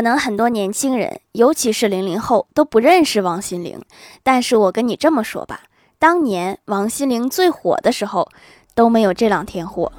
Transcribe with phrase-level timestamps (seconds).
[0.00, 3.82] 可能很多年轻人，尤其是零零后，都不认识王心凌。
[4.22, 5.60] 但是我跟你这么说吧，
[5.98, 8.30] 当年王心凌最火的时候，
[8.74, 9.92] 都没有这两天火。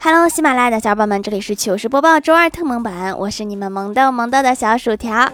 [0.00, 5.32] Hello，喜马拉雅的小伙伴们，这里是糗事播报周二特蒙版，我是你们萌逗萌逗的小薯条。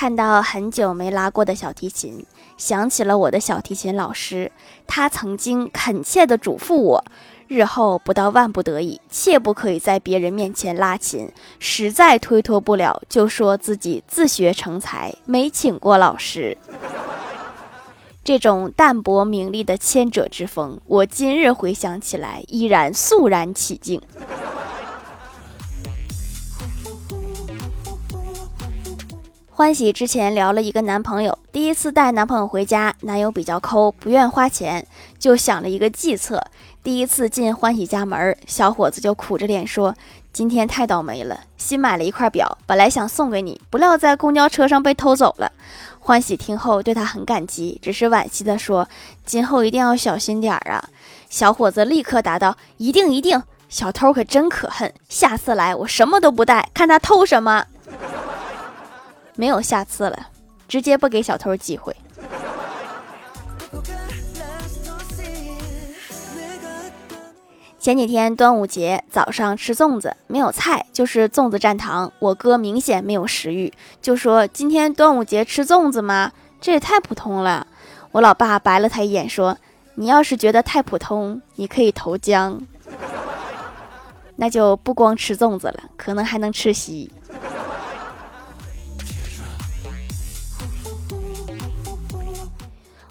[0.00, 2.24] 看到很久没拉过的小提琴，
[2.56, 4.52] 想起了我的小提琴老师，
[4.86, 7.04] 他曾经恳切地嘱咐我，
[7.48, 11.28] 日后不到万不得已，切不可以在别人面前拉琴，
[11.58, 16.56] 实在推脱不了，就说自己自学成才，没请过老师。
[18.22, 24.00] 这种淡泊名利的谦者之风，我今日回想起来依然肃然起敬。
[29.58, 34.86] 欢喜之前聊了一个男朋友，第一次带男朋友回家，男友比较抠，不愿花钱，
[35.18, 36.40] 就想了一个计策。
[36.80, 39.96] 第一次进欢喜家门，小伙子就苦着脸说
[40.32, 45.50] ：“今天太倒霉了，新买了一块表，本来想送给你，不料在公交车上被偷走了。”
[45.98, 48.88] 欢喜听后对他很感激，只是惋惜地说
[49.26, 50.88] ：“今后一定要小心点儿啊！”
[51.28, 57.64] 小伙子立刻答道：“一定一定，小偷可真可恨，下次来我什么都不带，看他偷什么。”
[59.38, 60.30] 没有下次了，
[60.66, 61.94] 直接不给小偷机会。
[67.78, 72.12] 前几天端午节早上吃粽子，没有菜，就是粽子蘸糖。
[72.18, 73.72] 我哥明显没有食欲，
[74.02, 76.32] 就说：“今天端午节吃粽子吗？
[76.60, 77.64] 这也太普通了。”
[78.10, 79.56] 我老爸白了他一眼，说
[79.94, 82.60] ：“你要是觉得太普通，你可以投江，
[84.34, 87.12] 那就不光吃粽子了，可能还能吃席。”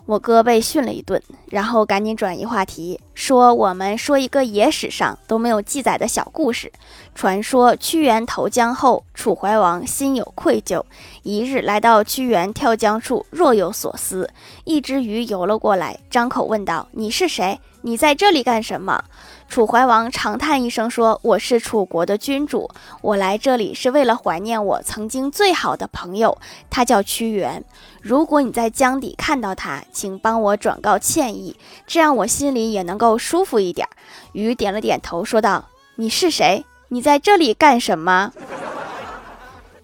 [0.07, 6.71] 我哥被训了一顿，然后赶紧转移话题，说：“我们说一个野史上都没有记载的小故事。
[7.13, 10.81] 传说屈原投江后，楚怀王心有愧疚，
[11.23, 14.29] 一日来到屈原跳江处，若有所思。
[14.63, 17.59] 一只鱼游了过来，张口问道：‘你是谁？
[17.81, 19.03] 你在这里干什么？’”
[19.47, 22.69] 楚怀王长叹一声说：“我是楚国的君主，
[23.01, 26.37] 我来这里是为了怀念我曾经最好的朋友，
[26.69, 27.63] 他叫屈原。
[28.01, 31.55] 如果你在江底看到他，请帮我转告歉意，
[31.87, 33.87] 这样我心里也能够舒服一点。”
[34.33, 35.65] 鱼点了点头，说道
[35.95, 36.63] ：“你是谁？
[36.89, 38.31] 你在这里干什么？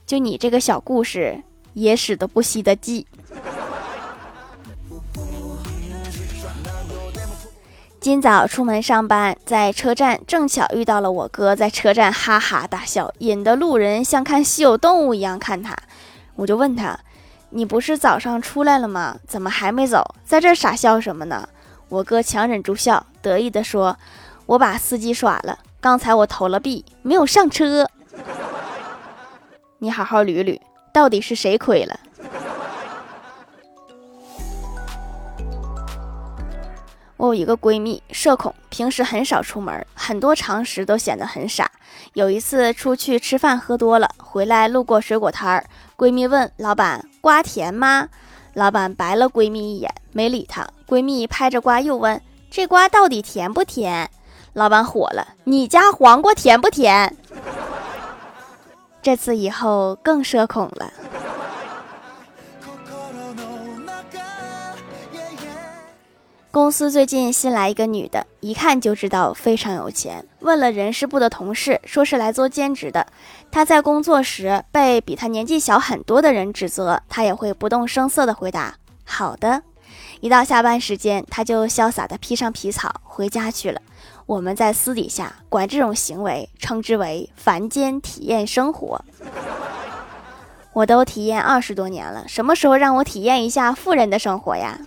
[0.05, 1.41] 就你这个小故事，
[1.73, 3.07] 野史都不稀的记。”
[8.03, 15.73] 今早出门上班，在车站正巧遇到了我哥，在车站哈哈大笑，引得路人像看稀有动物一样看他。
[16.35, 16.99] 我就问他
[17.51, 19.15] ：“你不是早上出来了吗？
[19.25, 20.03] 怎么还没走？
[20.25, 21.47] 在这傻笑什么呢？”
[21.87, 23.97] 我哥强忍住笑，得意地说
[24.47, 27.89] ：“我把司机耍了，刚才我投了币，没有上车。
[29.79, 30.59] 你好好捋捋，
[30.91, 31.97] 到底是谁亏了？”
[37.23, 41.71] 我有一个闺蜜，社恐，平时很少出门，很多常识都显得很傻。
[42.11, 48.09] 有一次出去吃饭喝多了，回来路过水果摊儿，闺蜜问老板：“瓜甜吗？”
[48.55, 50.67] 老板白了闺蜜一眼，没理她。
[50.85, 54.11] 闺蜜拍着瓜又问：“这瓜到底甜不甜？”
[54.51, 57.15] 老板火了：“你家黄瓜甜不甜？”
[59.01, 60.91] 这次以后更社恐了。
[66.53, 70.23] 公司最近新来一个女的，一看就知道非常有钱。
[70.41, 73.07] 问了人事部的同事，说是来做兼职的。
[73.49, 79.63] 她在工作时被比她年纪小很多的人指责，她也会不动声色地回答：“好的。”
[80.21, 83.81] 一到下班时间，她就潇洒地披上皮草回家去了。
[84.27, 89.03] 我们在私底下管这种行为称之为“凡间体验生活”。
[90.73, 94.79] 我都体验二十多年了，什么时候让我体验一下富人的生活呀？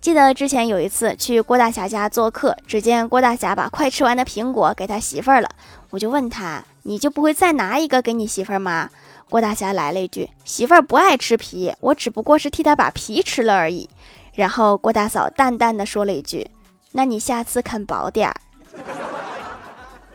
[0.00, 5.48] 记得之前有一次去郭大侠家做客，只见郭大侠把快吃完的苹果给他媳妇儿了，
[5.90, 8.88] 我就问他：“你就不会再拿一个给你媳妇儿吗？”
[9.28, 13.90] 郭大侠来了一句：“媳妇儿不爱吃皮，我只不过是替她把皮吃了而已。”
[14.34, 16.50] 然后郭大嫂淡淡的说了一句
[16.92, 18.34] ：“那你下次啃薄点儿，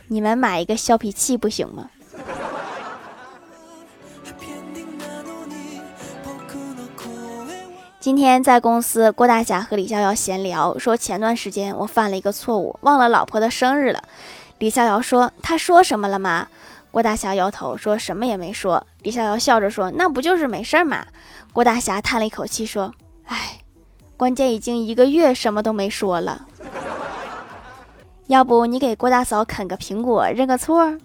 [0.08, 1.92] 你们买一个削皮器不行吗？”
[8.06, 14.04] 今天在公司，郭大侠和李逍遥闲聊，说前段时间我犯了一个错误，忘了老婆的生日了。
[14.60, 16.48] 李逍遥说：“他说什么了吗？”
[16.92, 18.86] 郭大侠摇头说什么也没说。
[19.02, 21.04] 李逍遥笑着说：“那不就是没事儿吗？”
[21.52, 22.94] 郭大侠叹了一口气说
[23.26, 23.58] ：“哎，
[24.16, 26.46] 关键已经一个月什么都没说了。
[28.28, 30.96] 要不你给郭大嫂啃个苹果认个错？”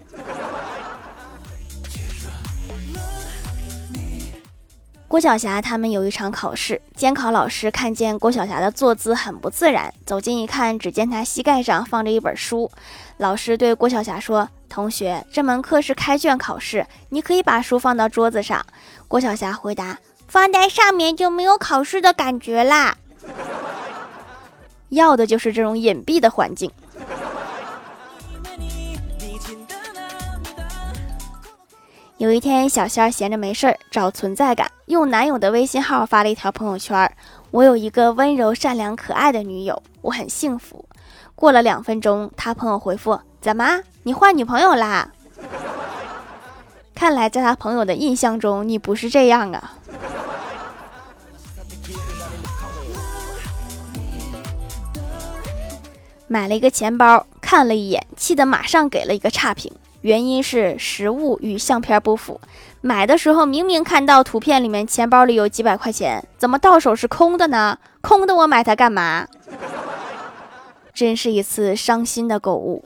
[5.11, 12.71] 郭晓霞他们有一场考试，监考老师看见郭晓霞的坐姿很不自然，走近一看，只见她膝盖上放着一本书。
[13.17, 18.65] 老师对郭晓霞说：“同学，这门课是开卷考试，你可以把书放到桌子上。”
[19.09, 19.99] 郭晓霞回答
[20.29, 22.97] ：“放在上面就没有考试的感觉啦。
[24.91, 26.71] ”要的就是这种隐蔽的环境。
[32.21, 37.11] 有一天，小仙儿闲着没事儿找存在感，用男友的微信号发了一条朋友圈
[37.51, 40.85] ：“我有一个温柔、善良、可爱的女友，我很幸福。”
[41.35, 45.11] 过了两分钟，他朋友回复：“怎么，你换女朋友啦？”
[46.95, 49.73] 看来在他朋友的印象中，你不是这样啊。
[56.27, 59.73] 买了一个钱包，看了一眼，气得马上给了一个差评。
[60.03, 62.41] 原因是实物与相片不符，
[62.81, 67.79] 买的时候明明看到图片里面钱包里有几百块钱，怎么到手是空的呢？
[68.01, 69.27] 空的我买它干嘛？
[70.95, 72.85] 真是一次伤心的购物。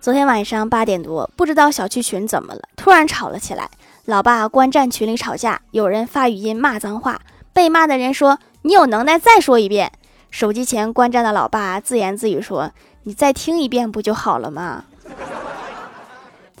[0.00, 3.68] 昨天晚上八点多，不知道小区群怎么了，突然吵了起来。
[4.04, 7.20] 老爸观战群里吵架，有人发语音骂脏话，
[7.52, 9.92] 被骂的人说：“你有能耐再说一遍。”
[10.30, 12.70] 手机前观战的老爸自言自语说
[13.04, 14.84] ：“你再听一遍不就好了吗？”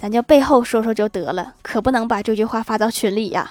[0.00, 3.50] 咱就背后说说就得了，可不能把这句话发到群里呀。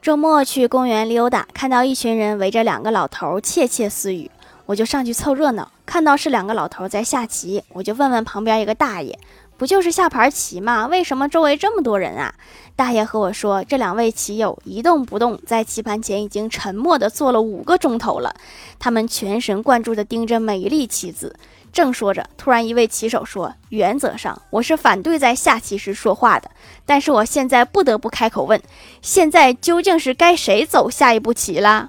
[0.00, 4.28] 周末去公园溜达，看到一群人围着两个老头窃窃私语，
[4.66, 5.70] 我就上去凑热闹。
[5.86, 9.16] 看到是两个老头在下棋，我就问问旁边一个大爷。
[9.62, 10.88] 不就是下盘棋吗？
[10.88, 12.34] 为什么周围这么多人啊？
[12.74, 18.34] 大爷和我说，这两位棋友一动不动，在棋盘前已经沉默地坐了五个钟头了。
[18.80, 21.36] 他们全神贯注地盯着每一粒棋子。
[21.72, 26.50] 正说着，突然一位棋手说：“原则上我是反对在下棋时说话的，
[26.84, 28.60] 但是我现在不得不开口问：
[29.00, 31.88] 现在究竟是该谁走下一步棋啦？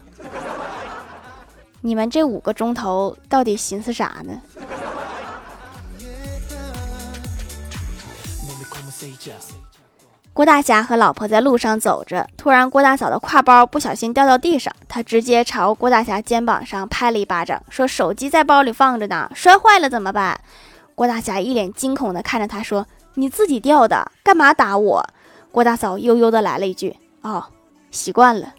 [1.82, 4.40] 你们这五个钟头到底寻思啥呢？”
[10.34, 20.40] 郭大侠和老婆在路上走着，突然郭大嫂的挎包不小心掉到地上，他直接朝郭大侠肩膀上拍了一巴掌，说：“手机在包里放着呢，摔坏了怎么办？”
[20.96, 25.08] 郭大侠一脸惊恐地看着他说：“你自己掉的，干嘛打我？”
[25.52, 27.46] 郭大嫂悠悠地来了一句：“哦，
[27.92, 28.56] 习惯了。”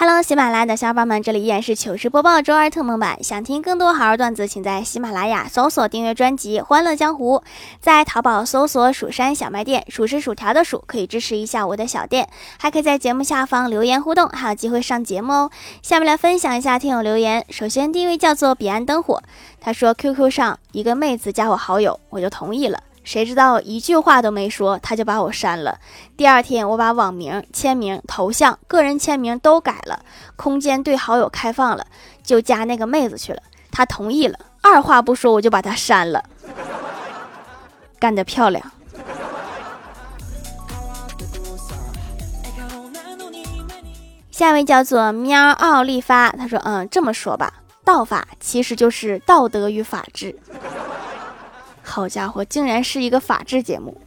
[0.00, 3.20] Hello，喜马拉雅的小伙伴们，这里依然是糗事播报周二特蒙版。
[3.20, 7.38] 想听更多好玩段子，请在喜马拉雅搜索订阅专辑《欢乐江湖》，
[7.80, 12.28] 在淘宝搜索“蜀山小卖店”，数是薯条的数，可以支持一下我的小店。
[12.60, 15.50] 还可以在节目下方留言互动，还有机会上节目哦。
[15.82, 17.44] 下面来分享一下听友留言。
[17.48, 19.20] 首先第一位叫做彼岸灯火，
[19.60, 22.78] 他说 QQ 上一个妹子加我好友，我就同意了。
[23.08, 25.78] 谁知道一句话都没说，他就把我删了。
[26.14, 30.04] 第二天，我把网名、签名、头像、个人签名都改了，
[30.36, 31.86] 空间对好友开放了，
[32.22, 33.40] 就加那个妹子去了。
[33.70, 36.22] 他同意了，二话不说我就把他删了。
[37.98, 38.62] 干得漂亮！
[44.30, 47.54] 下一位叫做喵奥利发，他说：“嗯，这么说吧，
[47.86, 50.38] 道法其实就是道德与法治。”
[51.88, 53.98] 好家伙，竟然是一个法制节目！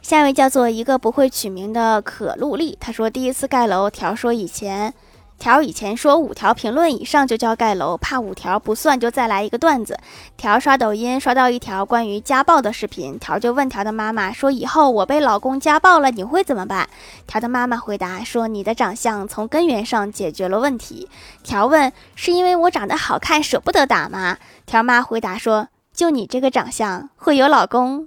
[0.00, 4.92] 下一位叫做一个不会取名的可露丽，她说第一次盖楼，条说以前。
[5.42, 9.98] 条以前说五条评论以上就叫盖楼，怕五条不算就再来一个段子。
[10.36, 16.88] 条刷抖音刷到一条关于家暴的视频，条就问条的妈妈说：“以后我被老公家暴了，你会怎么办？”
[17.26, 21.08] 条的妈妈回答说：“你的长相从根源上解决了问题。”
[21.42, 28.06] 条问：“是因为我长得好看舍不得打吗？”条妈回答说：“就你这个长相，会有老公？”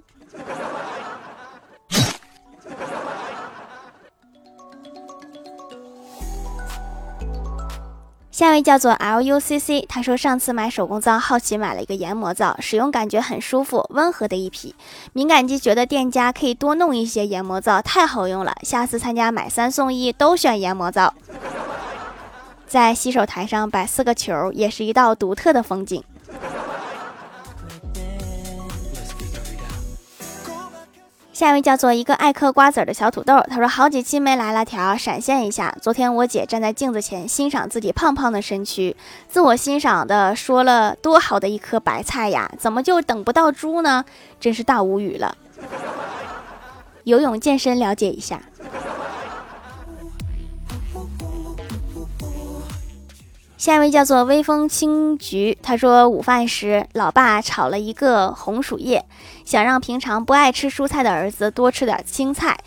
[8.36, 14.74] 下一位叫做 L U C C，他说上次买手工皂，好奇买了一个研磨皂，使用感觉很舒服，温和的一批。
[15.14, 21.14] 敏感肌觉得店家可以多弄一些研磨皂，太好用了，下次参加买三送一都选研磨皂。
[22.66, 26.04] 在洗手台上摆四个球，也是一道独特的风景。
[31.36, 35.76] 下一位叫做一个爱嗑瓜子的小土豆，他说好几期没来了条，闪现一下。
[35.82, 38.96] 昨天我姐站在镜子前欣赏自己胖胖的身躯，
[39.28, 44.02] 自我欣赏的说了多好的一颗白菜呀，怎么就等不到猪呢？
[44.40, 45.36] 真是大无语了。
[47.04, 48.40] 游泳健身了解一下。
[53.56, 59.04] 下一位叫做微风青菊，他说午饭时，老爸炒了一个红薯叶，
[59.46, 62.58] 想让平常不爱吃蔬菜的儿子多吃点青菜。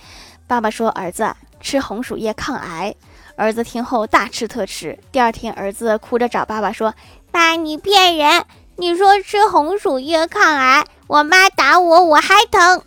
[0.48, 2.96] 爸爸说：“儿子吃红薯叶抗癌。”
[3.38, 4.98] 儿子听后大吃特吃。
[5.12, 6.96] 第二天，儿子哭着找爸爸说
[7.32, 8.44] ：“爸，你骗人！
[8.78, 12.82] 你说吃红薯叶抗癌，我妈打我，我还疼。”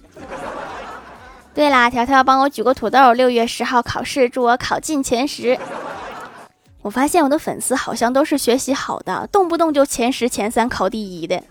[1.54, 5.56] 对啦，条条帮我举个土豆，六月十号考试，祝我考进前十。
[6.82, 11.42] 我发现我的粉丝好像都是学习好的，动不动就前十、前三考第一的。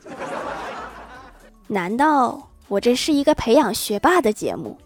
[1.67, 4.77] 难道我这是一个培养学霸的节目？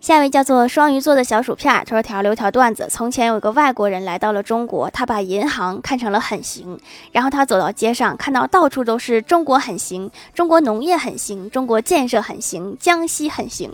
[0.00, 2.88] 下一位叫做双鱼座的小薯片，他说：“条留条段子。
[2.90, 6.80] 从前有个外国人来到了中国，他把银行看成了很行。
[7.12, 13.70] 然后他走到街上，看到到处都是中国很行，中国农业很行，中国建设很行，江西很行。”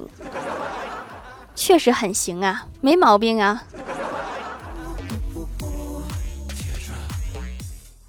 [1.56, 3.64] 确实很行啊，没毛病啊。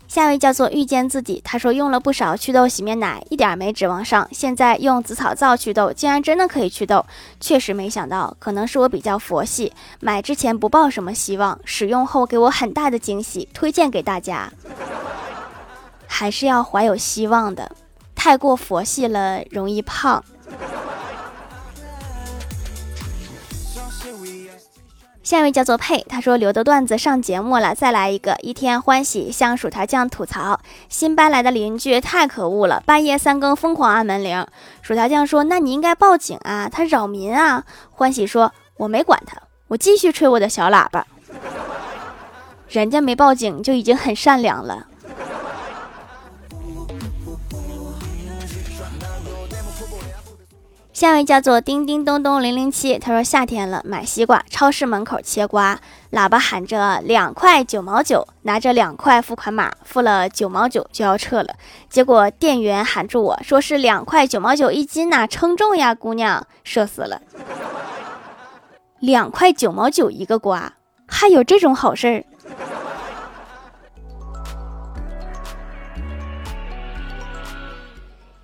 [0.08, 4.28] 下一位叫做遇见自己，他说用了不少祛痘洗面奶，一点没指望上。
[4.32, 7.06] 现在用紫草皂祛痘，竟然真的可以祛痘，
[7.40, 8.36] 确实没想到。
[8.40, 14.52] 可能是我比较佛系，买之前不抱什么希望，使用后给我很大的惊喜，推荐给大家。
[16.08, 17.76] 还是要怀有希望的，
[18.16, 20.24] 太过佛系了容易胖。
[25.28, 28.38] 下一位叫做佩，他说留的段子上节目了，再来一个。
[28.42, 34.48] 一天欢喜向薯条酱吐槽，新搬来的邻居太可恶了，半夜三更疯狂按门铃。
[34.82, 39.36] 薯条酱说：“那你应该报警啊，他扰民啊。”欢喜说：“我没管他，
[39.68, 41.06] 我继续吹我的小喇叭。
[42.70, 44.88] 人家没报警就已经很善良了。”
[50.98, 55.80] 下一位叫做叮叮咚咚零零七，他说夏天了，买西瓜，超市门口切瓜，
[56.12, 61.54] 喇叭喊着两块九毛九，拿着两块付款码，付了九毛九就要撤了，
[61.88, 67.22] 结果店员喊住我说是两块九毛九一斤呐，称重呀，姑娘，社死了，
[68.98, 70.74] 两块九毛九一个瓜，
[71.06, 72.26] 还有这种好事儿。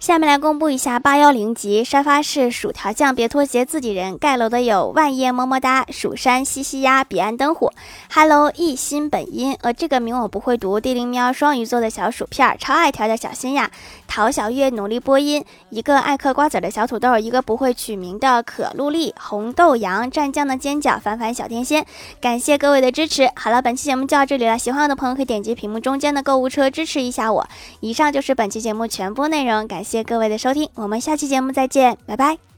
[0.03, 7.72] 下面来公布一下八幺零级沙发是薯条酱，别拖鞋，自己人盖楼的有万叶么么哒、蜀山西西鸭、彼岸灯火、
[8.13, 10.77] Hello 一心本音，呃，这个名我不会读。
[10.77, 13.72] 地灵喵双鱼座的小薯片，超爱条的小心呀。
[14.05, 21.86] 陶小月努力播音，一个爱嗑瓜子的小土豆，一个不会取名的可露丽，红豆羊蘸酱的尖角，凡凡小天仙。
[22.19, 23.31] 感谢各位的支持。
[23.38, 27.48] 好了，本期节目就到这里了，喜欢我的朋友可以点击屏幕中间的购物车支持一下我。
[27.79, 29.92] 以上就是本期节目全部内容，感谢。
[29.93, 32.52] 谢各位的收听，我们下期节目再见，拜拜。